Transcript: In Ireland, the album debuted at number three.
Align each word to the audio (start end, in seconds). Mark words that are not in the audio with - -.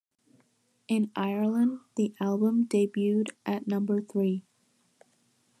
In 0.87 1.11
Ireland, 1.15 1.81
the 1.95 2.15
album 2.19 2.65
debuted 2.67 3.27
at 3.45 3.67
number 3.67 4.01
three. 4.01 4.43